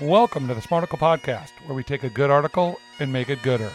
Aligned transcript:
Welcome 0.00 0.46
to 0.46 0.54
the 0.54 0.60
Smarticle 0.60 0.96
Podcast, 0.96 1.50
where 1.66 1.74
we 1.74 1.82
take 1.82 2.04
a 2.04 2.08
good 2.08 2.30
article 2.30 2.78
and 3.00 3.12
make 3.12 3.28
it 3.28 3.42
gooder. 3.42 3.72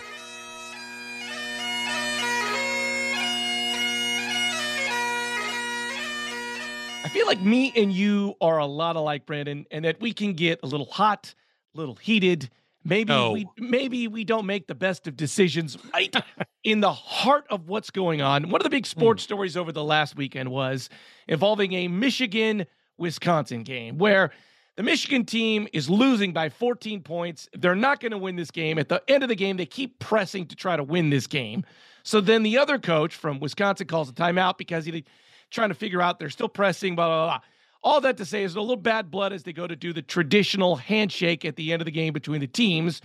I 7.03 7.09
feel 7.09 7.27
like 7.27 7.41
me 7.41 7.73
and 7.75 7.91
you 7.91 8.35
are 8.39 8.57
a 8.57 8.65
lot 8.65 8.95
alike, 8.95 9.25
Brandon, 9.25 9.65
and 9.69 9.83
that 9.83 9.99
we 9.99 10.13
can 10.13 10.31
get 10.31 10.61
a 10.63 10.65
little 10.65 10.85
hot, 10.85 11.35
a 11.75 11.77
little 11.77 11.95
heated. 11.95 12.49
Maybe 12.85 13.11
No. 13.11 13.33
we 13.33 13.49
maybe 13.57 14.07
we 14.07 14.23
don't 14.23 14.45
make 14.45 14.67
the 14.67 14.75
best 14.75 15.07
of 15.07 15.17
decisions 15.17 15.77
right 15.93 16.15
in 16.63 16.79
the 16.79 16.93
heart 16.93 17.45
of 17.49 17.67
what's 17.67 17.91
going 17.91 18.21
on. 18.21 18.49
One 18.49 18.61
of 18.61 18.63
the 18.63 18.69
big 18.69 18.85
sports 18.85 19.23
hmm. 19.23 19.27
stories 19.27 19.57
over 19.57 19.73
the 19.73 19.83
last 19.83 20.15
weekend 20.15 20.51
was 20.51 20.87
involving 21.27 21.73
a 21.73 21.89
Michigan 21.89 22.65
Wisconsin 22.97 23.63
game 23.63 23.97
where 23.97 24.31
the 24.75 24.83
Michigan 24.83 25.25
team 25.25 25.67
is 25.71 25.89
losing 25.89 26.33
by 26.33 26.49
14 26.49 27.01
points. 27.01 27.47
They're 27.53 27.75
not 27.75 27.99
going 27.99 28.11
to 28.11 28.17
win 28.17 28.35
this 28.35 28.49
game. 28.49 28.79
At 28.79 28.89
the 28.89 29.03
end 29.07 29.21
of 29.21 29.29
the 29.29 29.35
game, 29.35 29.57
they 29.57 29.65
keep 29.65 29.99
pressing 29.99 30.47
to 30.47 30.55
try 30.55 30.75
to 30.75 30.83
win 30.83 31.09
this 31.09 31.27
game. 31.27 31.63
So 32.03 32.19
then 32.19 32.43
the 32.43 32.57
other 32.57 32.79
coach 32.79 33.15
from 33.15 33.39
Wisconsin 33.39 33.87
calls 33.87 34.09
a 34.09 34.13
timeout 34.13 34.57
because 34.57 34.85
he's 34.85 35.03
trying 35.51 35.69
to 35.69 35.75
figure 35.75 36.01
out 36.01 36.19
they're 36.19 36.29
still 36.29 36.49
pressing, 36.49 36.95
blah, 36.95 37.07
blah, 37.07 37.25
blah. 37.25 37.39
All 37.83 38.01
that 38.01 38.17
to 38.17 38.25
say 38.25 38.43
is 38.43 38.55
a 38.55 38.61
little 38.61 38.75
bad 38.75 39.11
blood 39.11 39.31
as 39.31 39.43
they 39.43 39.53
go 39.53 39.67
to 39.67 39.75
do 39.75 39.93
the 39.93 40.01
traditional 40.01 40.77
handshake 40.77 41.45
at 41.45 41.55
the 41.55 41.71
end 41.71 41.81
of 41.81 41.85
the 41.85 41.91
game 41.91 42.13
between 42.13 42.41
the 42.41 42.47
teams. 42.47 43.01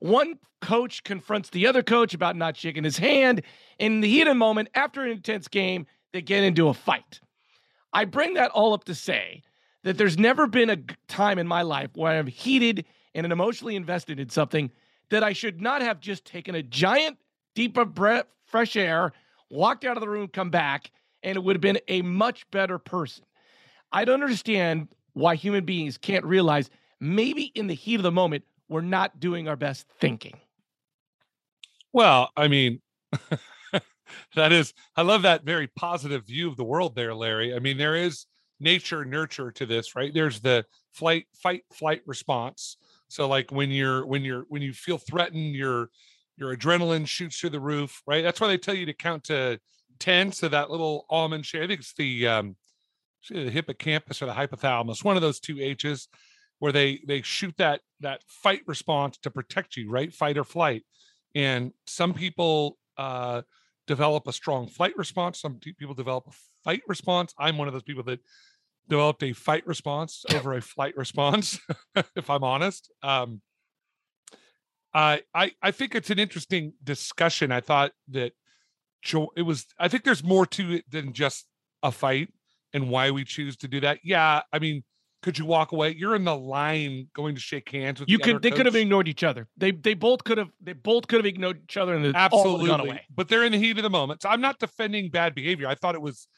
One 0.00 0.38
coach 0.60 1.04
confronts 1.04 1.50
the 1.50 1.66
other 1.66 1.82
coach 1.82 2.14
about 2.14 2.34
not 2.34 2.56
shaking 2.56 2.84
his 2.84 2.96
hand. 2.96 3.42
In 3.78 4.00
the 4.00 4.08
heat 4.08 4.22
of 4.22 4.28
the 4.28 4.34
moment, 4.34 4.68
after 4.74 5.02
an 5.02 5.10
intense 5.10 5.46
game, 5.46 5.86
they 6.12 6.22
get 6.22 6.42
into 6.42 6.68
a 6.68 6.74
fight. 6.74 7.20
I 7.92 8.04
bring 8.04 8.34
that 8.34 8.50
all 8.50 8.72
up 8.72 8.84
to 8.84 8.94
say 8.94 9.42
that 9.84 9.98
there's 9.98 10.18
never 10.18 10.46
been 10.46 10.70
a 10.70 10.78
time 11.06 11.38
in 11.38 11.46
my 11.46 11.62
life 11.62 11.90
where 11.94 12.12
I'm 12.12 12.26
heated 12.26 12.84
and 13.14 13.30
emotionally 13.30 13.76
invested 13.76 14.18
in 14.18 14.30
something 14.30 14.70
that 15.10 15.22
I 15.22 15.32
should 15.32 15.60
not 15.60 15.82
have 15.82 16.00
just 16.00 16.24
taken 16.24 16.54
a 16.54 16.62
giant 16.62 17.18
deep 17.54 17.76
of 17.76 17.94
breath, 17.94 18.26
fresh 18.46 18.76
air, 18.76 19.12
walked 19.50 19.84
out 19.84 19.96
of 19.96 20.00
the 20.00 20.08
room, 20.08 20.26
come 20.26 20.50
back, 20.50 20.90
and 21.22 21.36
it 21.36 21.44
would 21.44 21.54
have 21.54 21.60
been 21.60 21.78
a 21.86 22.02
much 22.02 22.50
better 22.50 22.78
person. 22.78 23.24
I 23.92 24.04
don't 24.04 24.22
understand 24.22 24.88
why 25.12 25.36
human 25.36 25.64
beings 25.64 25.96
can't 25.98 26.24
realize 26.24 26.70
maybe 26.98 27.44
in 27.54 27.66
the 27.66 27.74
heat 27.74 27.96
of 27.96 28.02
the 28.02 28.10
moment, 28.10 28.44
we're 28.68 28.80
not 28.80 29.20
doing 29.20 29.46
our 29.46 29.56
best 29.56 29.86
thinking. 30.00 30.40
Well, 31.92 32.30
I 32.36 32.48
mean, 32.48 32.80
that 34.34 34.50
is, 34.50 34.72
I 34.96 35.02
love 35.02 35.22
that 35.22 35.44
very 35.44 35.68
positive 35.68 36.26
view 36.26 36.48
of 36.48 36.56
the 36.56 36.64
world 36.64 36.96
there, 36.96 37.14
Larry. 37.14 37.54
I 37.54 37.58
mean, 37.58 37.76
there 37.76 37.94
is 37.94 38.26
nature 38.64 39.04
nurture 39.04 39.52
to 39.52 39.66
this, 39.66 39.94
right? 39.94 40.12
There's 40.12 40.40
the 40.40 40.64
flight, 40.92 41.26
fight, 41.40 41.62
flight 41.72 42.02
response. 42.06 42.76
So, 43.08 43.28
like 43.28 43.52
when 43.52 43.70
you're, 43.70 44.04
when 44.06 44.24
you're, 44.24 44.44
when 44.48 44.62
you 44.62 44.72
feel 44.72 44.98
threatened, 44.98 45.54
your, 45.54 45.90
your 46.36 46.56
adrenaline 46.56 47.06
shoots 47.06 47.38
through 47.38 47.50
the 47.50 47.60
roof, 47.60 48.02
right? 48.06 48.24
That's 48.24 48.40
why 48.40 48.48
they 48.48 48.58
tell 48.58 48.74
you 48.74 48.86
to 48.86 48.94
count 48.94 49.24
to 49.24 49.60
10. 50.00 50.32
So 50.32 50.48
that 50.48 50.70
little 50.70 51.06
almond 51.08 51.46
shape, 51.46 51.62
I 51.62 51.66
think 51.68 51.80
it's 51.80 51.94
the, 51.94 52.26
um, 52.26 52.56
the 53.30 53.50
hippocampus 53.50 54.20
or 54.20 54.26
the 54.26 54.32
hypothalamus, 54.32 55.04
one 55.04 55.14
of 55.14 55.22
those 55.22 55.38
two 55.38 55.60
H's 55.60 56.08
where 56.58 56.72
they, 56.72 57.00
they 57.06 57.22
shoot 57.22 57.54
that, 57.58 57.82
that 58.00 58.22
fight 58.26 58.62
response 58.66 59.18
to 59.18 59.30
protect 59.30 59.76
you, 59.76 59.90
right? 59.90 60.12
Fight 60.12 60.38
or 60.38 60.44
flight 60.44 60.82
and 61.34 61.72
some 61.86 62.14
people 62.14 62.78
uh, 62.96 63.42
develop 63.86 64.26
a 64.26 64.32
strong 64.32 64.66
flight 64.66 64.96
response 64.96 65.40
some 65.40 65.58
people 65.58 65.94
develop 65.94 66.26
a 66.28 66.32
fight 66.64 66.82
response 66.88 67.34
i'm 67.38 67.58
one 67.58 67.68
of 67.68 67.74
those 67.74 67.82
people 67.82 68.02
that 68.02 68.20
developed 68.88 69.22
a 69.22 69.32
fight 69.32 69.66
response 69.66 70.24
over 70.34 70.54
a 70.54 70.60
flight 70.60 70.96
response 70.96 71.58
if 72.16 72.30
i'm 72.30 72.44
honest. 72.44 72.90
Um, 73.02 73.40
I, 74.92 75.22
I 75.34 75.52
i 75.62 75.70
think 75.70 75.94
it's 75.94 76.10
an 76.10 76.18
interesting 76.18 76.74
discussion. 76.82 77.50
I 77.50 77.60
thought 77.60 77.92
that 78.08 78.32
jo- 79.02 79.32
it 79.36 79.42
was 79.42 79.66
i 79.78 79.88
think 79.88 80.04
there's 80.04 80.24
more 80.24 80.46
to 80.46 80.74
it 80.74 80.84
than 80.90 81.12
just 81.12 81.46
a 81.82 81.90
fight 81.90 82.28
and 82.72 82.88
why 82.88 83.10
we 83.10 83.24
choose 83.24 83.56
to 83.58 83.68
do 83.68 83.80
that. 83.80 84.00
Yeah 84.04 84.42
i 84.52 84.58
mean 84.58 84.84
could 85.24 85.38
you 85.38 85.46
walk 85.46 85.72
away? 85.72 85.94
You're 85.96 86.14
in 86.14 86.24
the 86.24 86.36
line 86.36 87.08
going 87.14 87.34
to 87.34 87.40
shake 87.40 87.70
hands 87.70 87.98
with 87.98 88.10
You 88.10 88.18
the 88.18 88.24
could 88.24 88.42
they 88.42 88.50
could 88.50 88.66
have 88.66 88.76
ignored 88.76 89.08
each 89.08 89.24
other. 89.24 89.48
They 89.56 89.70
they 89.70 89.94
both 89.94 90.22
could 90.22 90.36
have 90.36 90.50
they 90.60 90.74
both 90.74 91.08
could 91.08 91.16
have 91.16 91.24
ignored 91.24 91.60
each 91.64 91.78
other 91.78 91.94
and 91.94 92.14
absolutely 92.14 92.66
gone 92.66 92.80
away. 92.80 93.00
but 93.12 93.28
they're 93.28 93.42
in 93.42 93.52
the 93.52 93.58
heat 93.58 93.78
of 93.78 93.84
the 93.84 93.90
moment. 93.90 94.20
So 94.20 94.28
i'm 94.28 94.42
not 94.42 94.58
defending 94.58 95.08
bad 95.08 95.34
behavior. 95.34 95.66
I 95.66 95.76
thought 95.76 95.94
it 95.94 96.02
was 96.02 96.28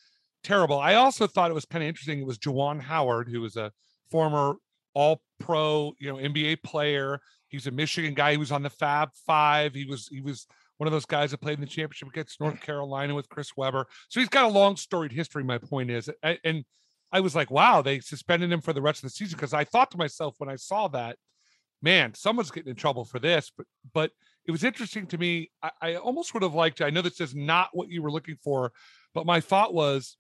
terrible 0.47 0.79
i 0.79 0.95
also 0.95 1.27
thought 1.27 1.51
it 1.51 1.55
was 1.55 1.65
kind 1.65 1.83
of 1.83 1.89
interesting 1.89 2.21
it 2.21 2.27
was 2.27 2.39
Juwan 2.39 2.81
howard 2.81 3.29
who 3.29 3.41
was 3.41 3.57
a 3.57 3.73
former 4.11 4.55
all 4.95 5.21
pro 5.41 5.93
you 5.99 6.09
know 6.09 6.17
nba 6.17 6.63
player 6.63 7.21
he's 7.49 7.67
a 7.67 7.71
michigan 7.73 8.15
guy 8.15 8.31
he 8.31 8.37
was 8.37 8.53
on 8.53 8.63
the 8.63 8.71
fab 8.71 9.11
five 9.27 9.75
he 9.75 9.85
was 9.85 10.07
he 10.09 10.21
was 10.21 10.47
one 10.79 10.87
of 10.87 10.93
those 10.93 11.05
guys 11.07 11.33
that 11.33 11.41
played 11.41 11.55
in 11.55 11.61
the 11.61 11.67
championship 11.67 12.09
against 12.09 12.41
north 12.41 12.61
carolina 12.61 13.13
with 13.13 13.29
chris 13.29 13.57
webber 13.57 13.87
so 14.09 14.21
he's 14.21 14.29
got 14.29 14.45
a 14.45 14.49
long 14.49 14.77
storied 14.77 15.11
history 15.11 15.43
my 15.43 15.59
point 15.59 15.91
is 15.91 16.09
and 16.23 16.65
i 17.11 17.19
was 17.19 17.35
like 17.35 17.51
wow 17.51 17.83
they 17.83 17.99
suspended 17.99 18.53
him 18.53 18.61
for 18.61 18.73
the 18.73 18.81
rest 18.81 18.99
of 19.01 19.11
the 19.11 19.11
season 19.11 19.37
because 19.37 19.53
i 19.53 19.65
thought 19.65 19.91
to 19.91 19.99
myself 19.99 20.37
when 20.39 20.49
i 20.49 20.57
saw 20.57 20.87
that 20.87 21.17
man, 21.83 22.15
someone's 22.15 22.51
getting 22.51 22.71
in 22.71 22.77
trouble 22.77 23.05
for 23.05 23.19
this. 23.19 23.51
But 23.57 23.67
but 23.93 24.11
it 24.47 24.51
was 24.51 24.65
interesting 24.65 25.07
to 25.09 25.19
me. 25.19 25.51
I, 25.63 25.71
I 25.81 25.95
almost 25.97 26.35
would 26.35 26.43
have 26.43 26.55
liked. 26.55 26.81
I 26.81 26.91
know 26.91 27.03
this 27.03 27.21
is 27.21 27.35
not 27.35 27.71
what 27.73 27.89
you 27.89 28.03
were 28.03 28.11
looking 28.11 28.37
for, 28.43 28.73
but 29.15 29.27
my 29.27 29.41
thought 29.41 29.75
was, 29.75 30.17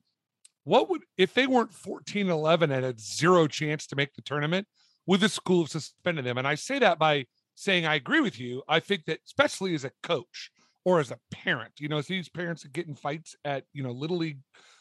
what 0.66 0.90
would 0.90 1.02
if 1.16 1.32
they 1.32 1.46
weren't 1.46 1.72
14 1.72 2.28
11 2.28 2.72
and 2.72 2.84
had 2.84 3.00
zero 3.00 3.46
chance 3.46 3.86
to 3.86 3.96
make 3.96 4.14
the 4.14 4.22
tournament? 4.22 4.66
Would 5.06 5.20
the 5.20 5.28
school 5.28 5.62
have 5.62 5.70
suspended 5.70 6.24
them? 6.24 6.38
And 6.38 6.48
I 6.48 6.56
say 6.56 6.80
that 6.80 6.98
by 6.98 7.26
saying 7.54 7.86
I 7.86 7.94
agree 7.94 8.20
with 8.20 8.40
you. 8.40 8.64
I 8.68 8.80
think 8.80 9.04
that 9.04 9.20
especially 9.24 9.74
as 9.76 9.84
a 9.84 9.92
coach 10.02 10.50
or 10.84 10.98
as 10.98 11.12
a 11.12 11.18
parent, 11.32 11.72
you 11.78 11.88
know, 11.88 12.02
these 12.02 12.28
parents 12.28 12.62
that 12.62 12.72
get 12.72 12.88
in 12.88 12.96
fights 12.96 13.36
at 13.44 13.64
you 13.72 13.84
know 13.84 13.92
little 13.92 14.16
league 14.16 14.40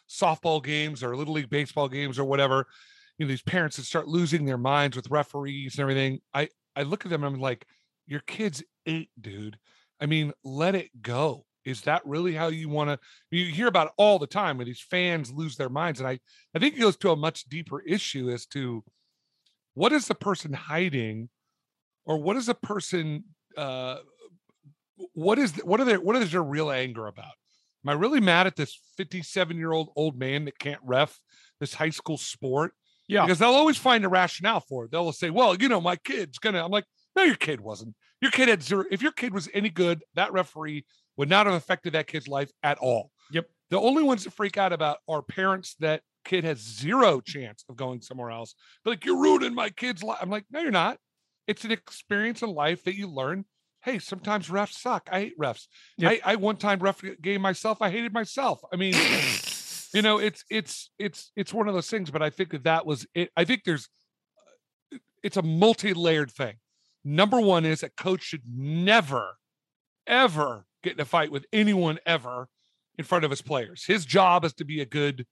softball 0.10 0.64
games 0.64 1.04
or 1.04 1.16
little 1.16 1.36
league 1.36 1.52
baseball 1.52 1.88
games 1.88 2.18
or 2.18 2.26
whatever 2.26 2.66
you 3.18 3.26
know 3.26 3.30
these 3.30 3.42
parents 3.42 3.78
that 3.78 3.84
start 3.84 4.08
losing 4.08 4.46
their 4.46 4.58
minds 4.58 4.96
with 4.96 5.10
referees 5.10 5.76
and 5.76 5.82
everything 5.82 6.20
i 6.34 6.48
i 6.76 6.84
look 6.84 7.06
at 7.06 7.12
them 7.12 7.24
and 7.24 7.36
i'm 7.36 7.42
like 7.42 7.66
your 8.06 8.20
kid's 8.22 8.64
eight 8.86 9.10
dude 9.20 9.58
i 10.00 10.06
mean 10.06 10.32
let 10.44 10.76
it 10.76 10.90
go 11.02 11.46
is 11.66 11.82
that 11.82 12.06
really 12.06 12.34
how 12.34 12.48
you 12.48 12.70
want 12.70 12.90
to 12.90 13.00
you 13.32 13.46
hear 13.52 13.68
about 13.68 13.88
it 13.88 13.94
all 13.98 14.20
the 14.20 14.28
time 14.28 14.58
where 14.58 14.66
these 14.66 14.82
fans 14.82 15.32
lose 15.32 15.56
their 15.58 15.70
minds 15.70 16.00
and 16.00 16.08
i 16.08 16.20
i 16.56 16.60
think 16.60 16.76
it 16.76 16.80
goes 16.82 16.96
to 16.96 17.12
a 17.12 17.16
much 17.16 17.44
deeper 17.46 17.82
issue 17.82 18.30
as 18.30 18.46
to 18.46 18.84
what 19.74 19.92
is 19.92 20.08
the 20.08 20.16
person 20.16 20.54
hiding 20.54 21.30
or 22.06 22.18
what 22.18 22.38
is 22.38 22.46
the 22.46 22.56
person 22.56 23.24
uh 23.58 23.98
what 25.14 25.38
is 25.40 25.54
what 25.64 25.80
are 25.80 25.86
their 25.86 26.00
what 26.00 26.16
is 26.16 26.32
their 26.32 26.44
real 26.44 26.72
anger 26.72 27.08
about 27.08 27.34
am 27.86 27.90
i 27.90 27.94
really 27.94 28.22
mad 28.22 28.48
at 28.48 28.56
this 28.56 28.80
57 28.98 29.58
year 29.58 29.72
old 29.72 29.90
old 29.96 30.18
man 30.18 30.46
that 30.46 30.58
can't 30.60 30.80
ref 30.84 31.20
this 31.60 31.74
high 31.74 31.90
school 31.90 32.18
sport 32.18 32.74
Yeah. 33.08 33.26
because 33.26 33.40
they'll 33.40 33.50
always 33.50 33.78
find 33.78 34.04
a 34.06 34.10
rationale 34.10 34.60
for 34.62 34.86
it. 34.86 34.92
They'll 34.92 35.12
say, 35.14 35.30
"Well, 35.30 35.56
you 35.56 35.70
know, 35.70 35.80
my 35.80 35.96
kid's 35.96 36.38
gonna." 36.38 36.64
I'm 36.66 36.72
like, 36.72 36.84
"No, 37.16 37.24
your 37.24 37.36
kid 37.38 37.62
wasn't. 37.62 37.96
Your 38.22 38.32
kid 38.32 38.50
had 38.50 38.62
zero. 38.64 38.84
If 38.92 39.02
your 39.02 39.14
kid 39.14 39.34
was 39.34 39.48
any 39.54 39.70
good, 39.70 40.04
that 40.16 40.34
referee 40.34 40.86
would 41.18 41.30
not 41.30 41.46
have 41.46 41.56
affected 41.56 41.94
that 41.94 42.08
kid's 42.08 42.28
life 42.28 42.52
at 42.64 42.78
all." 42.80 43.12
Yep. 43.32 43.50
The 43.70 43.80
only 43.80 44.04
ones 44.04 44.24
that 44.24 44.34
freak 44.34 44.58
out 44.58 44.74
about 44.74 45.00
are 45.08 45.22
parents 45.22 45.76
that 45.80 46.02
kid 46.24 46.44
has 46.44 46.60
zero 46.60 47.22
chance 47.22 47.64
of 47.70 47.76
going 47.76 48.02
somewhere 48.02 48.32
else. 48.32 48.56
They're 48.84 48.94
like, 48.94 49.06
"You're 49.06 49.22
ruining 49.22 49.54
my 49.54 49.70
kid's 49.70 50.04
life." 50.04 50.20
I'm 50.22 50.30
like, 50.30 50.46
"No, 50.50 50.62
you're 50.62 50.72
not. 50.72 50.98
It's 51.48 51.66
an 51.66 51.72
experience 51.72 52.42
in 52.42 52.50
life 52.50 52.84
that 52.84 52.96
you 52.96 53.08
learn." 53.08 53.46
Hey, 53.84 54.00
sometimes 54.00 54.50
refs 54.50 54.74
suck. 54.74 55.10
I 55.12 55.20
hate 55.20 55.40
refs. 55.40 55.68
Yep. 55.98 56.22
I, 56.26 56.34
I 56.34 56.36
one 56.38 56.58
time 56.58 56.80
ref 56.80 57.02
game 57.22 57.42
myself. 57.42 57.82
I 57.82 57.92
hated 57.92 58.14
myself. 58.14 58.62
I 58.74 58.78
mean, 58.78 58.96
you 59.96 60.02
know 60.02 60.18
it's 60.18 60.44
it's 60.50 60.92
it's 61.00 61.32
it's 61.36 61.54
one 61.54 61.68
of 61.70 61.74
those 61.74 61.90
things 61.90 62.12
but 62.12 62.22
i 62.22 62.30
think 62.30 62.52
that 62.52 62.66
that 62.66 62.86
was 62.86 63.08
it 63.16 63.30
i 63.38 63.46
think 63.46 63.64
there's 63.64 63.88
it's 65.24 65.38
a 65.38 65.42
multi-layered 65.42 66.30
thing 66.30 66.56
number 67.04 67.40
one 67.40 67.66
is 67.66 67.82
a 67.82 67.90
coach 67.90 68.22
should 68.22 68.44
never 68.46 69.38
ever 70.06 70.66
get 70.86 70.94
in 70.94 71.02
a 71.02 71.06
fight 71.06 71.32
with 71.32 71.46
anyone 71.52 72.00
ever 72.06 72.48
in 72.98 73.04
front 73.06 73.26
of 73.26 73.32
his 73.32 73.42
players 73.42 73.84
his 73.86 74.06
job 74.06 74.46
is 74.46 74.54
to 74.54 74.66
be 74.66 74.82
a 74.82 74.86
good 74.86 75.26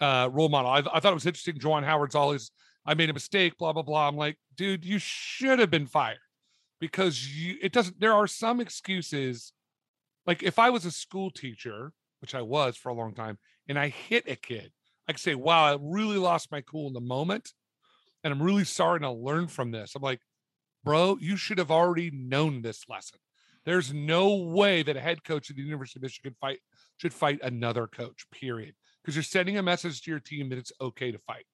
uh 0.00 0.28
role 0.32 0.48
model 0.48 0.70
i, 0.70 0.78
I 0.78 1.00
thought 1.00 1.12
it 1.12 1.14
was 1.14 1.26
interesting 1.26 1.58
Juwan 1.58 1.84
howard's 1.84 2.14
always 2.14 2.50
i 2.84 2.94
made 2.94 3.10
a 3.10 3.14
mistake 3.14 3.56
blah 3.56 3.72
blah 3.72 3.82
blah 3.82 4.08
i'm 4.08 4.16
like 4.16 4.36
dude 4.56 4.84
you 4.84 4.98
should 4.98 5.58
have 5.58 5.70
been 5.70 5.86
fired 5.86 6.18
because 6.80 7.36
you 7.36 7.56
it 7.62 7.72
doesn't 7.72 8.00
there 8.00 8.12
are 8.12 8.26
some 8.26 8.60
excuses 8.60 9.52
like 10.26 10.42
if 10.42 10.58
i 10.58 10.70
was 10.70 10.84
a 10.84 10.90
school 10.90 11.30
teacher 11.30 11.92
which 12.20 12.34
i 12.34 12.42
was 12.42 12.76
for 12.76 12.88
a 12.88 12.94
long 12.94 13.14
time 13.14 13.38
and 13.68 13.78
I 13.78 13.88
hit 13.88 14.28
a 14.28 14.36
kid, 14.36 14.72
I 15.08 15.12
could 15.12 15.20
say, 15.20 15.34
wow, 15.34 15.64
I 15.64 15.78
really 15.80 16.18
lost 16.18 16.52
my 16.52 16.60
cool 16.60 16.86
in 16.88 16.92
the 16.92 17.00
moment. 17.00 17.52
And 18.22 18.32
I'm 18.32 18.42
really 18.42 18.64
sorry 18.64 18.96
and 18.96 19.04
I'll 19.04 19.22
learn 19.22 19.48
from 19.48 19.70
this. 19.70 19.94
I'm 19.94 20.02
like, 20.02 20.20
bro, 20.82 21.18
you 21.20 21.36
should 21.36 21.58
have 21.58 21.70
already 21.70 22.10
known 22.10 22.62
this 22.62 22.84
lesson. 22.88 23.18
There's 23.64 23.92
no 23.92 24.34
way 24.34 24.82
that 24.82 24.96
a 24.96 25.00
head 25.00 25.24
coach 25.24 25.50
at 25.50 25.56
the 25.56 25.62
University 25.62 25.98
of 25.98 26.02
Michigan 26.02 26.34
fight 26.40 26.60
should 26.98 27.14
fight 27.14 27.40
another 27.42 27.86
coach, 27.86 28.26
period. 28.30 28.74
Because 29.02 29.16
you're 29.16 29.22
sending 29.22 29.58
a 29.58 29.62
message 29.62 30.02
to 30.02 30.10
your 30.10 30.20
team 30.20 30.48
that 30.48 30.58
it's 30.58 30.72
okay 30.80 31.10
to 31.12 31.18
fight. 31.18 31.46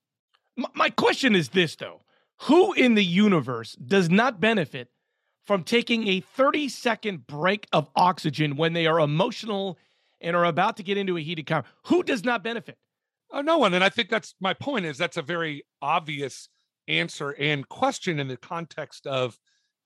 My 0.75 0.91
question 0.91 1.35
is 1.35 1.51
this 1.51 1.77
though: 1.77 2.03
Who 2.43 2.73
in 2.73 2.95
the 2.95 3.05
universe 3.05 3.73
does 3.75 4.11
not 4.11 4.41
benefit 4.41 4.89
from 5.47 5.65
taking 5.65 6.07
a 6.07 6.21
30 6.21 6.69
second 6.69 7.27
break 7.27 7.67
of 7.73 7.89
oxygen 7.97 8.57
when 8.57 8.73
they 8.73 8.87
are 8.87 9.01
emotional 9.01 9.79
and 10.21 10.37
are 10.37 10.45
about 10.45 10.77
to 10.77 10.83
get 10.83 10.99
into 10.99 11.17
a 11.17 11.23
heated 11.23 11.47
conversation? 11.47 11.77
Who 11.87 12.03
does 12.03 12.25
not 12.25 12.45
benefit? 12.45 12.77
Oh, 13.33 13.41
no 13.41 13.59
one. 13.59 13.75
And 13.75 13.85
I 13.85 13.89
think 13.89 14.11
that's 14.11 14.35
my 14.41 14.55
point 14.55 14.87
is 14.87 14.99
that's 14.99 15.17
a 15.17 15.23
very 15.23 15.65
obvious 15.81 16.49
answer 16.89 17.31
and 17.31 17.69
question 17.69 18.19
in 18.19 18.29
the 18.29 18.37
context 18.37 19.07
of, 19.07 19.39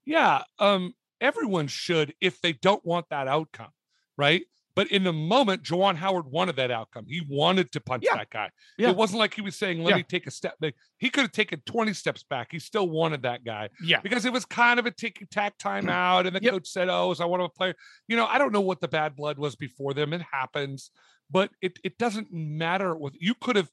yeah, 0.07 0.43
um, 0.59 0.95
everyone 1.25 1.67
should 1.67 2.15
if 2.21 2.41
they 2.41 2.53
don't 2.53 2.85
want 2.85 3.07
that 3.11 3.27
outcome, 3.27 3.71
right? 4.19 4.43
But 4.77 4.91
in 4.91 5.05
the 5.05 5.13
moment, 5.13 5.63
Juwan 5.63 5.95
Howard 5.95 6.27
wanted 6.27 6.57
that 6.57 6.73
outcome. 6.73 7.05
He 7.09 7.23
wanted 7.29 7.71
to 7.73 7.81
punch 7.81 8.03
Yeah. 8.05 8.17
that 8.17 8.31
guy. 8.31 8.51
Yeah. 8.77 8.91
It 8.91 8.97
wasn't 8.97 9.21
like 9.21 9.33
he 9.33 9.41
was 9.41 9.55
saying, 9.57 9.83
let 9.85 9.91
Yeah. 9.91 9.97
me 9.99 10.03
take 10.03 10.27
a 10.27 10.33
step 10.33 10.59
back. 10.59 10.75
He 10.99 11.11
could 11.11 11.23
have 11.23 11.31
taken 11.33 11.63
20 11.65 11.93
steps 11.93 12.25
back. 12.25 12.49
He 12.51 12.59
still 12.59 12.89
wanted 12.89 13.23
that 13.23 13.45
guy 13.45 13.69
Yeah. 13.81 14.01
because 14.01 14.25
it 14.25 14.33
was 14.33 14.45
kind 14.45 14.81
of 14.81 14.87
a 14.87 14.91
ticky 14.91 15.27
tack 15.27 15.59
timeout. 15.63 16.27
And 16.27 16.35
the 16.35 16.43
Yep. 16.43 16.53
coach 16.53 16.67
said, 16.69 16.89
Oh, 16.89 17.15
so 17.15 17.23
I 17.23 17.27
want 17.29 17.43
to 17.45 17.49
play. 17.57 17.73
You 18.09 18.17
know, 18.17 18.27
I 18.27 18.37
don't 18.39 18.53
know 18.53 18.61
what 18.61 18.81
the 18.81 18.89
bad 18.89 19.15
blood 19.15 19.39
was 19.39 19.55
before 19.55 19.95
them. 19.95 20.13
It 20.13 20.23
happens, 20.23 20.91
but 21.31 21.51
it, 21.63 21.79
it 21.85 21.97
doesn't 21.97 22.33
matter. 22.33 22.97
With 22.97 23.15
you 23.21 23.35
could 23.41 23.55
have, 23.55 23.71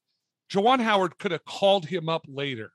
Juwan 0.54 0.81
Howard 0.81 1.18
could 1.18 1.31
have 1.31 1.45
called 1.45 1.88
him 1.88 2.09
up 2.09 2.25
later 2.27 2.74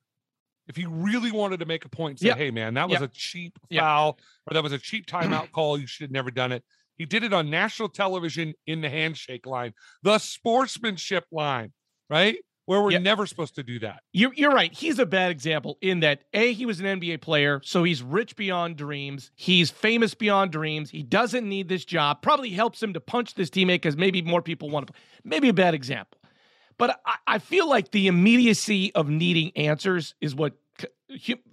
if 0.68 0.76
he 0.76 0.86
really 0.86 1.30
wanted 1.30 1.60
to 1.60 1.66
make 1.66 1.84
a 1.84 1.88
point. 1.88 2.20
Say, 2.20 2.28
Yep. 2.28 2.36
Hey, 2.36 2.50
man, 2.50 2.74
that 2.74 2.88
was 2.88 3.00
Yep. 3.00 3.10
a 3.10 3.12
cheap 3.14 3.58
foul 3.74 4.18
or 4.46 4.54
that 4.54 4.62
was 4.62 4.72
a 4.72 4.78
cheap 4.78 5.06
timeout 5.10 5.52
call. 5.52 5.78
You 5.78 5.86
should 5.86 6.04
have 6.04 6.10
never 6.10 6.30
done 6.30 6.52
it. 6.52 6.64
He 6.96 7.04
did 7.04 7.22
it 7.24 7.32
on 7.32 7.50
national 7.50 7.90
television 7.90 8.54
in 8.66 8.80
the 8.80 8.88
handshake 8.88 9.46
line, 9.46 9.74
the 10.02 10.18
sportsmanship 10.18 11.24
line, 11.30 11.72
right? 12.08 12.38
Where 12.64 12.80
we're 12.82 12.92
Yep. 12.92 13.02
never 13.02 13.26
supposed 13.26 13.54
to 13.56 13.62
do 13.62 13.78
that. 13.80 14.00
You're, 14.12 14.32
you're 14.34 14.50
right. 14.50 14.72
He's 14.72 14.98
a 14.98 15.06
bad 15.06 15.30
example 15.30 15.78
in 15.82 16.00
that 16.00 16.22
A, 16.32 16.52
he 16.52 16.66
was 16.66 16.80
an 16.80 16.86
NBA 16.86 17.20
player, 17.20 17.60
so 17.62 17.84
he's 17.84 18.02
rich 18.02 18.34
beyond 18.34 18.76
dreams. 18.76 19.30
He's 19.36 19.70
famous 19.70 20.14
beyond 20.14 20.50
dreams. 20.50 20.90
He 20.90 21.02
doesn't 21.04 21.48
need 21.48 21.68
this 21.68 21.84
job. 21.84 22.22
Probably 22.22 22.50
helps 22.50 22.82
him 22.82 22.92
to 22.94 23.00
punch 23.00 23.34
this 23.34 23.50
teammate 23.50 23.82
because 23.82 23.96
maybe 23.96 24.20
more 24.22 24.42
people 24.42 24.70
want 24.70 24.88
to. 24.88 24.94
Maybe 25.22 25.48
a 25.48 25.52
bad 25.54 25.74
example. 25.74 26.18
But 26.78 27.00
I, 27.06 27.16
I 27.26 27.38
feel 27.38 27.68
like 27.68 27.90
the 27.90 28.06
immediacy 28.06 28.94
of 28.94 29.08
needing 29.08 29.52
answers 29.56 30.14
is 30.20 30.34
what 30.34 30.54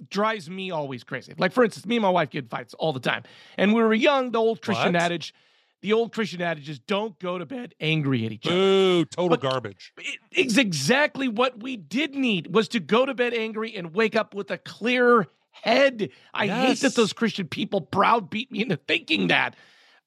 drives 0.09 0.49
me 0.49 0.71
always 0.71 1.03
crazy. 1.03 1.33
Like, 1.37 1.51
for 1.53 1.63
instance, 1.63 1.85
me 1.85 1.95
and 1.97 2.03
my 2.03 2.09
wife 2.09 2.29
get 2.31 2.49
fights 2.49 2.73
all 2.73 2.93
the 2.93 2.99
time. 2.99 3.23
And 3.57 3.71
when 3.73 3.83
we 3.83 3.87
were 3.87 3.93
young, 3.93 4.31
the 4.31 4.39
old 4.39 4.61
Christian 4.61 4.93
What? 4.93 5.01
adage, 5.01 5.33
the 5.81 5.93
old 5.93 6.11
Christian 6.13 6.41
adage 6.41 6.69
is 6.69 6.79
don't 6.79 7.17
go 7.19 7.37
to 7.37 7.45
bed 7.45 7.75
angry 7.79 8.25
at 8.25 8.31
each 8.31 8.47
other. 8.47 8.55
Boo, 8.55 9.05
total 9.05 9.29
But- 9.29 9.41
garbage. 9.41 9.93
It- 9.97 10.19
It's 10.31 10.57
exactly 10.57 11.27
what 11.27 11.61
we 11.61 11.77
did 11.77 12.15
need 12.15 12.53
was 12.53 12.67
to 12.69 12.79
go 12.79 13.05
to 13.05 13.13
bed 13.13 13.33
angry 13.33 13.75
and 13.75 13.93
wake 13.93 14.15
up 14.15 14.33
with 14.33 14.49
a 14.51 14.57
clear 14.57 15.27
head. 15.51 16.09
I 16.33 16.47
hate 16.47 16.79
that 16.79 16.95
those 16.95 17.13
Christian 17.13 17.47
people 17.47 17.79
browbeat 17.79 18.51
me 18.51 18.61
into 18.63 18.77
thinking 18.77 19.27
that. 19.27 19.55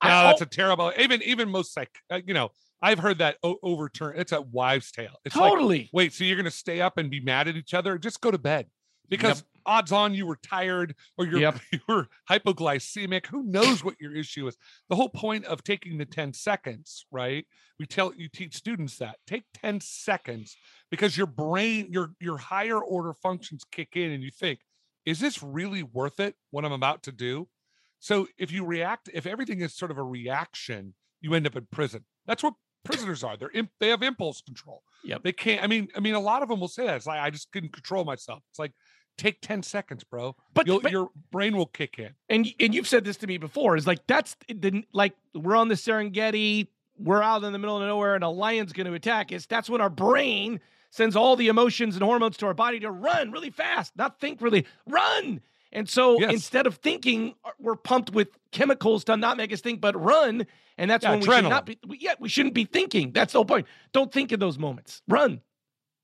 No, 0.02 0.10
I, 0.10 0.24
that's 0.24 0.42
a 0.42 0.46
terrible. 0.46 0.92
Even 0.98 1.22
even 1.22 1.48
most 1.48 1.74
like 1.76 1.90
uh, 2.10 2.20
you 2.26 2.34
know, 2.34 2.50
I've 2.82 2.98
heard 2.98 3.18
that 3.18 3.36
o- 3.42 3.58
overturn. 3.62 4.14
It's 4.18 4.32
a 4.32 4.40
wives' 4.40 4.90
tale. 4.92 5.18
It's 5.24 5.34
like, 5.36 5.50
totally. 5.50 5.90
wait, 5.92 6.12
so 6.12 6.24
you're 6.24 6.36
gonna 6.36 6.50
stay 6.50 6.80
up 6.80 6.98
and 6.98 7.10
be 7.10 7.20
mad 7.20 7.48
at 7.48 7.56
each 7.56 7.74
other? 7.74 7.98
Just 7.98 8.20
go 8.20 8.30
to 8.30 8.38
bed 8.38 8.66
because 9.08 9.44
odds 9.64 9.92
on 9.92 10.14
you 10.14 10.26
were 10.26 10.38
tired 10.42 10.94
or 11.18 11.26
you're 11.26 11.40
Yep. 11.40 11.60
you 11.72 11.80
were 11.88 12.08
hypoglycemic. 12.30 13.26
Who 13.26 13.42
knows 13.44 13.82
what 13.82 13.96
your 14.00 14.14
issue 14.14 14.46
is? 14.46 14.56
The 14.88 14.96
whole 14.96 15.08
point 15.08 15.44
of 15.46 15.64
taking 15.64 15.98
the 15.98 16.04
10 16.04 16.32
seconds, 16.32 17.06
right? 17.10 17.46
We 17.78 17.86
tell 17.86 18.12
you 18.16 18.28
teach 18.28 18.54
students 18.56 18.98
that 18.98 19.16
take 19.26 19.44
10 19.54 19.80
seconds 19.80 20.56
because 20.90 21.16
your 21.16 21.26
brain, 21.26 21.88
your 21.90 22.12
your 22.20 22.38
higher 22.38 22.78
order 22.78 23.12
functions 23.14 23.64
kick 23.70 23.96
in 23.96 24.10
and 24.12 24.22
you 24.22 24.30
think, 24.30 24.60
is 25.04 25.20
this 25.20 25.42
really 25.42 25.82
worth 25.82 26.20
it? 26.20 26.34
What 26.50 26.64
I'm 26.64 26.72
about 26.72 27.02
to 27.04 27.12
do? 27.12 27.48
So 27.98 28.28
if 28.38 28.52
you 28.52 28.64
react, 28.64 29.08
if 29.12 29.26
everything 29.26 29.60
is 29.60 29.74
sort 29.74 29.90
of 29.90 29.98
a 29.98 30.02
reaction, 30.02 30.94
you 31.20 31.34
end 31.34 31.46
up 31.46 31.56
in 31.56 31.66
prison. 31.70 32.04
That's 32.26 32.42
what 32.42 32.54
prisoners 32.86 33.22
are. 33.24 33.36
They're 33.36 33.50
imp- 33.54 33.70
they 33.80 33.88
have 33.88 34.02
impulse 34.02 34.40
control. 34.40 34.82
Yeah, 35.04 35.18
They 35.22 35.32
can't. 35.32 35.62
I 35.62 35.66
mean, 35.66 35.88
I 35.96 36.00
mean, 36.00 36.14
a 36.14 36.20
lot 36.20 36.42
of 36.42 36.48
them 36.48 36.60
will 36.60 36.68
say 36.68 36.86
that. 36.86 36.96
It's 36.96 37.06
like 37.06 37.20
I 37.20 37.30
just 37.30 37.52
couldn't 37.52 37.72
control 37.72 38.04
myself. 38.04 38.42
It's 38.50 38.58
like 38.58 38.72
take 39.18 39.40
ten 39.40 39.62
seconds, 39.62 40.04
bro. 40.04 40.34
But, 40.54 40.66
but 40.66 40.90
your 40.90 41.10
brain 41.30 41.56
will 41.56 41.66
kick 41.66 41.98
in. 41.98 42.10
and 42.28 42.46
and 42.58 42.74
you've 42.74 42.88
said 42.88 43.04
this 43.04 43.16
to 43.18 43.26
me 43.26 43.38
before 43.38 43.76
is 43.76 43.86
like 43.86 44.06
that's 44.06 44.36
the 44.48 44.84
like 44.92 45.14
we're 45.34 45.56
on 45.56 45.68
the 45.68 45.74
Serengeti, 45.74 46.68
we're 46.98 47.22
out 47.22 47.44
in 47.44 47.52
the 47.52 47.58
middle 47.58 47.76
of 47.76 47.82
nowhere, 47.82 48.14
and 48.14 48.24
a 48.24 48.28
lion's 48.28 48.72
going 48.72 48.86
to 48.86 48.94
attack 48.94 49.32
us. 49.32 49.46
That's 49.46 49.70
when 49.70 49.80
our 49.80 49.90
brain 49.90 50.60
sends 50.90 51.14
all 51.16 51.36
the 51.36 51.48
emotions 51.48 51.94
and 51.94 52.02
hormones 52.02 52.36
to 52.38 52.46
our 52.46 52.54
body 52.54 52.80
to 52.80 52.90
run 52.90 53.30
really 53.30 53.50
fast, 53.50 53.92
not 53.96 54.18
think 54.20 54.40
really 54.40 54.66
run. 54.86 55.40
And 55.76 55.88
so 55.88 56.18
Yes. 56.18 56.32
instead 56.32 56.66
of 56.66 56.76
thinking, 56.76 57.34
uh, 57.44 57.50
we're 57.58 57.76
pumped 57.76 58.10
with 58.10 58.28
chemicals 58.50 59.04
to 59.04 59.16
not 59.16 59.36
make 59.36 59.52
us 59.52 59.60
think, 59.60 59.80
but 59.80 59.94
run. 60.00 60.46
And 60.78 60.90
that's 60.90 61.04
Yeah, 61.04 61.10
when 61.10 61.20
we 61.20 61.26
should 61.26 61.44
not 61.44 61.66
be. 61.66 61.78
we- 61.86 61.98
Yeah, 61.98 62.14
we 62.18 62.28
shouldn't 62.28 62.54
be 62.54 62.64
thinking. 62.64 63.12
That's 63.12 63.32
the 63.34 63.38
whole 63.38 63.44
point. 63.44 63.66
Don't 63.92 64.10
think 64.12 64.32
in 64.32 64.40
those 64.40 64.58
moments. 64.58 65.02
Run. 65.06 65.42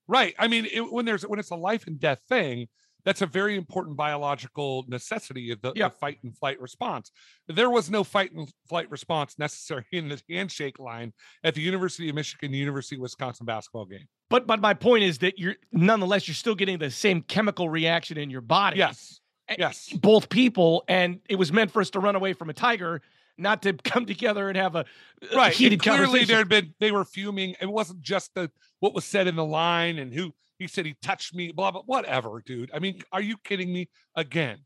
Right. 0.06 0.34
I 0.38 0.46
mean, 0.48 0.66
it, 0.70 0.92
when 0.92 1.04
there's 1.06 1.22
when 1.26 1.38
it's 1.38 1.50
a 1.50 1.56
life 1.56 1.86
and 1.86 1.98
death 1.98 2.20
thing, 2.28 2.68
that's 3.04 3.22
a 3.22 3.26
very 3.26 3.56
important 3.56 3.96
biological 3.96 4.84
necessity 4.88 5.50
of 5.50 5.60
the, 5.62 5.72
the 5.72 5.90
fight 5.90 6.18
and 6.22 6.36
flight 6.36 6.60
response. 6.60 7.10
There 7.48 7.70
was 7.70 7.90
no 7.90 8.04
fight 8.04 8.32
and 8.32 8.48
flight 8.68 8.90
response 8.90 9.38
necessary 9.38 9.86
in 9.92 10.08
the 10.08 10.20
handshake 10.28 10.78
line 10.78 11.12
at 11.42 11.54
the 11.54 11.62
University 11.62 12.08
of 12.10 12.14
Michigan, 12.14 12.52
University 12.52 12.96
of 12.96 13.00
Wisconsin 13.00 13.46
basketball 13.46 13.86
game. 13.86 14.06
But 14.28 14.46
but 14.46 14.60
my 14.60 14.74
point 14.74 15.04
is 15.04 15.18
that 15.18 15.38
you're 15.38 15.56
nonetheless 15.72 16.28
you're 16.28 16.34
still 16.34 16.54
getting 16.54 16.78
the 16.78 16.90
same 16.90 17.22
chemical 17.22 17.70
reaction 17.70 18.18
in 18.18 18.28
your 18.28 18.42
body. 18.42 18.76
Yes. 18.78 19.20
A- 19.52 19.56
Yes. 19.58 19.88
both 19.92 20.28
people, 20.28 20.84
and 20.88 21.20
it 21.28 21.36
was 21.36 21.52
meant 21.52 21.70
for 21.70 21.80
us 21.80 21.90
to 21.90 22.00
run 22.00 22.16
away 22.16 22.32
from 22.32 22.50
a 22.50 22.52
tiger, 22.52 23.02
not 23.38 23.62
to 23.62 23.72
come 23.84 24.06
together 24.06 24.48
and 24.48 24.56
have 24.56 24.74
a, 24.76 24.80
uh, 24.80 24.84
a 25.32 25.36
right 25.36 25.52
heated 25.52 25.74
and 25.74 25.82
clearly 25.82 26.24
there 26.24 26.38
had 26.38 26.48
been 26.48 26.74
they 26.80 26.92
were 26.92 27.04
fuming. 27.04 27.54
It 27.60 27.66
wasn't 27.70 28.00
just 28.02 28.34
the 28.34 28.50
what 28.80 28.94
was 28.94 29.04
said 29.04 29.26
in 29.26 29.36
the 29.36 29.44
line 29.44 29.98
and 29.98 30.12
who 30.12 30.32
he 30.58 30.66
said 30.68 30.86
he 30.86 30.94
touched 31.02 31.34
me 31.34 31.50
blah 31.52 31.70
blah 31.70 31.82
whatever 31.86 32.42
dude. 32.44 32.70
I 32.74 32.78
mean 32.78 33.02
are 33.12 33.22
you 33.22 33.36
kidding 33.38 33.72
me? 33.72 33.88
Again 34.16 34.58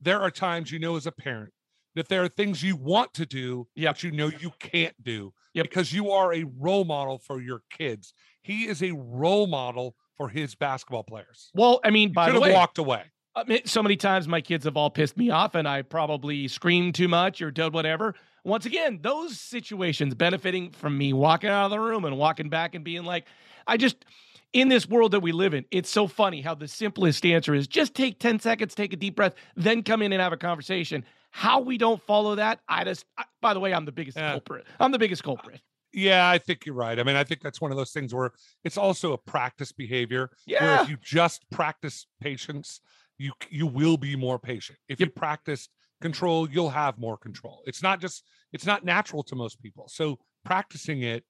there 0.00 0.20
are 0.20 0.30
times 0.30 0.70
you 0.70 0.78
know 0.78 0.96
as 0.96 1.06
a 1.06 1.12
parent 1.12 1.52
that 1.94 2.08
there 2.08 2.22
are 2.22 2.28
things 2.28 2.62
you 2.62 2.76
want 2.76 3.14
to 3.14 3.24
do 3.26 3.66
Yep. 3.76 3.94
but 3.94 4.02
you 4.02 4.10
know 4.12 4.26
you 4.40 4.52
can't 4.58 4.94
do 5.02 5.32
Yep. 5.54 5.64
because 5.66 5.92
you 5.92 6.10
are 6.10 6.32
a 6.34 6.44
role 6.58 6.84
model 6.84 7.18
for 7.18 7.40
your 7.40 7.62
kids. 7.70 8.12
He 8.42 8.66
is 8.66 8.82
a 8.82 8.92
role 8.92 9.46
model 9.46 9.96
for 10.16 10.28
his 10.28 10.54
basketball 10.54 11.02
players. 11.04 11.50
Well, 11.54 11.80
I 11.84 11.90
mean, 11.90 12.12
by 12.12 12.30
the 12.30 12.38
way, 12.40 12.52
walked 12.52 12.78
away 12.78 13.04
I 13.36 13.44
mean, 13.44 13.60
so 13.64 13.82
many 13.82 13.96
times 13.96 14.28
my 14.28 14.40
kids 14.40 14.64
have 14.64 14.76
all 14.76 14.90
pissed 14.90 15.16
me 15.16 15.30
off, 15.30 15.54
and 15.54 15.66
I 15.66 15.82
probably 15.82 16.46
screamed 16.48 16.94
too 16.94 17.08
much 17.08 17.42
or 17.42 17.50
did 17.50 17.72
whatever. 17.74 18.14
Once 18.44 18.66
again, 18.66 18.98
those 19.02 19.40
situations 19.40 20.14
benefiting 20.14 20.70
from 20.70 20.96
me 20.96 21.12
walking 21.12 21.50
out 21.50 21.64
of 21.66 21.70
the 21.70 21.80
room 21.80 22.04
and 22.04 22.16
walking 22.18 22.48
back 22.48 22.74
and 22.74 22.84
being 22.84 23.04
like, 23.04 23.26
I 23.66 23.76
just. 23.76 24.04
In 24.52 24.68
this 24.68 24.88
world 24.88 25.10
that 25.10 25.18
we 25.18 25.32
live 25.32 25.52
in, 25.52 25.64
it's 25.72 25.90
so 25.90 26.06
funny 26.06 26.40
how 26.40 26.54
the 26.54 26.68
simplest 26.68 27.26
answer 27.26 27.56
is 27.56 27.66
just 27.66 27.92
take 27.92 28.20
10 28.20 28.38
seconds, 28.38 28.72
take 28.72 28.92
a 28.92 28.96
deep 28.96 29.16
breath, 29.16 29.34
then 29.56 29.82
come 29.82 30.00
in 30.00 30.12
and 30.12 30.22
have 30.22 30.32
a 30.32 30.36
conversation. 30.36 31.04
How 31.32 31.58
we 31.58 31.76
don't 31.76 32.00
follow 32.00 32.36
that, 32.36 32.60
I 32.68 32.84
just, 32.84 33.04
I, 33.18 33.24
by 33.42 33.52
the 33.52 33.58
way, 33.58 33.74
I'm 33.74 33.84
the 33.84 33.90
biggest 33.90 34.16
Yeah. 34.16 34.30
culprit. 34.30 34.64
I'm 34.78 34.92
the 34.92 34.98
biggest 35.00 35.24
culprit. 35.24 35.60
yeah 35.92 36.28
i 36.28 36.38
think 36.38 36.64
you're 36.66 36.74
right 36.76 37.00
i 37.00 37.02
mean 37.02 37.16
i 37.16 37.24
think 37.24 37.40
that's 37.40 37.60
one 37.60 37.72
of 37.72 37.76
those 37.76 37.90
things 37.90 38.14
where 38.14 38.30
it's 38.62 38.76
also 38.78 39.12
a 39.12 39.18
practice 39.18 39.72
behavior 39.72 40.30
where 40.46 40.60
Yeah. 40.74 40.82
if 40.82 40.88
you 40.88 40.98
just 41.02 41.48
practice 41.50 42.06
patience 42.20 42.80
you 43.18 43.32
you 43.50 43.66
will 43.66 43.96
be 43.96 44.16
more 44.16 44.38
patient 44.38 44.78
if 44.88 45.00
you 45.00 45.08
practice 45.08 45.68
control 46.00 46.48
you'll 46.50 46.70
have 46.70 46.98
more 46.98 47.16
control 47.16 47.62
it's 47.66 47.82
not 47.82 48.00
just 48.00 48.24
it's 48.52 48.66
not 48.66 48.84
natural 48.84 49.22
to 49.22 49.36
most 49.36 49.60
people 49.62 49.88
so 49.88 50.18
practicing 50.44 51.02
it 51.02 51.24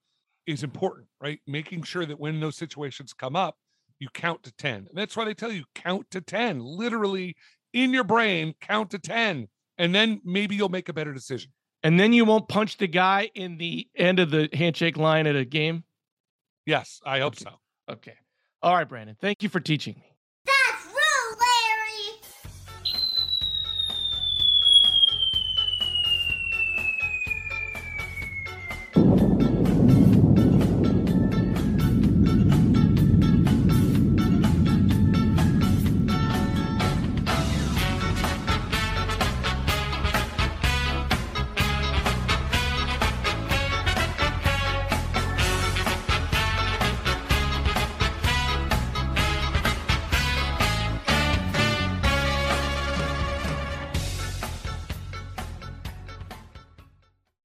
is 0.46 0.62
important 0.62 1.06
right 1.20 1.40
making 1.46 1.82
sure 1.82 2.04
that 2.06 2.18
when 2.18 2.40
those 2.40 2.56
situations 2.56 3.12
come 3.12 3.36
up 3.36 3.56
you 4.00 4.08
count 4.14 4.42
to 4.42 4.52
10 4.52 4.74
and 4.74 4.88
that's 4.94 5.16
why 5.16 5.24
they 5.24 5.34
tell 5.34 5.52
you 5.52 5.64
count 5.74 6.10
to 6.10 6.20
10 6.20 6.58
literally 6.60 7.36
in 7.72 7.92
your 7.92 8.04
brain 8.04 8.54
count 8.60 8.90
to 8.90 8.98
10 8.98 9.48
and 9.78 9.94
then 9.94 10.20
maybe 10.24 10.54
you'll 10.56 10.68
make 10.68 10.88
a 10.88 10.92
better 10.92 11.12
decision 11.12 11.52
And 11.82 12.00
then 12.00 12.12
you 12.12 12.24
won't 12.24 12.48
punch 12.48 12.78
the 12.78 12.88
guy 12.88 13.30
in 13.34 13.58
the 13.58 13.88
end 13.94 14.18
of 14.18 14.30
the 14.30 14.48
handshake 14.52 14.96
line 14.96 15.26
at 15.26 15.36
a 15.36 15.44
game? 15.44 15.84
yes 16.66 17.00
i 17.04 17.20
hope 17.20 17.36
so 17.36 17.50
Okay. 17.88 18.14
All 18.62 18.74
right, 18.74 18.88
Brandon. 18.88 19.16
Thank 19.20 19.42
you 19.42 19.48
for 19.48 19.60
teaching 19.60 19.94
me. 19.96 20.13